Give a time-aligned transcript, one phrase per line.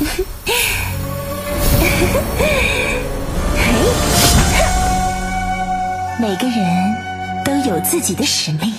[6.20, 6.96] 每个人
[7.44, 8.72] 都有自己的使命。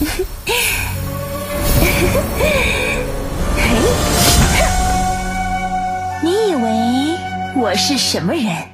[6.22, 7.18] 你以为
[7.56, 8.70] 我是什么人？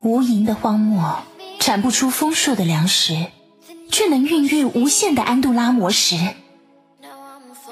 [0.00, 1.24] 无垠的荒漠
[1.58, 3.26] 产不出丰硕的粮食，
[3.90, 6.16] 却能孕育无限的安杜拉魔石。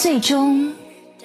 [0.04, 0.74] 最终，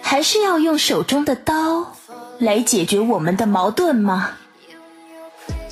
[0.02, 1.92] 还是要用手中的刀
[2.38, 4.38] 来解决我们的矛盾吗？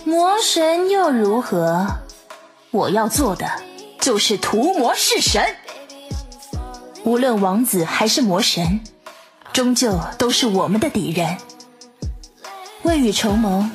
[0.04, 1.88] 魔神又如何？
[2.70, 3.50] 我要做的
[4.02, 5.56] 就是屠魔弑神。
[7.06, 8.82] 无论王子还是魔神，
[9.54, 11.38] 终究都是我们的敌人。
[12.82, 13.70] 未雨绸缪，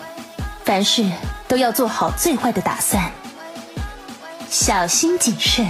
[0.62, 1.10] 凡事
[1.48, 3.10] 都要做好最坏的打算，
[4.50, 5.66] 小心谨慎，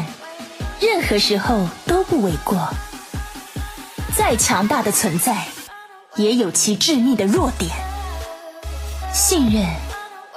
[0.80, 2.58] 任何时候都不为过。
[4.16, 5.46] 再强大的存在，
[6.16, 7.70] 也有其致命的弱点。
[9.12, 9.66] 信任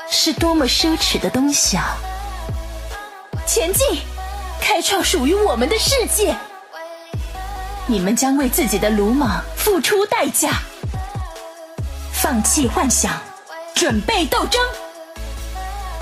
[0.09, 1.98] 是多么奢侈的东西啊！
[3.46, 4.00] 前进，
[4.62, 6.36] 开创属于我们的世界。
[7.86, 10.52] 你们将为自己的鲁莽付出代价。
[12.14, 13.14] 放弃幻想，
[13.76, 14.62] 准备斗争。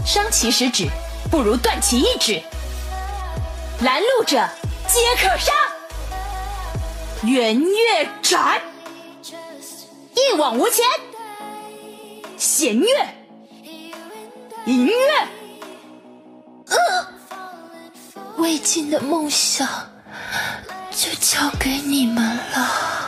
[0.05, 0.87] 伤其十指，
[1.31, 2.41] 不如断其一指。
[3.81, 4.47] 拦路者，
[4.87, 5.51] 皆可杀。
[7.23, 8.61] 圆月斩，
[10.13, 10.85] 一往无前。
[12.37, 12.87] 弦月，
[14.65, 14.93] 银月，
[16.67, 17.07] 呃，
[18.37, 19.65] 未尽的梦想
[20.91, 23.02] 就交给你们了。